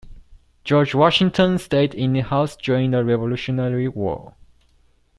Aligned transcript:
George 0.63 0.95
Washington 0.95 1.59
stayed 1.59 1.93
in 1.93 2.13
the 2.13 2.21
house 2.21 2.55
during 2.55 2.89
the 2.89 3.05
Revolutionary 3.05 3.87
War. 3.87 4.33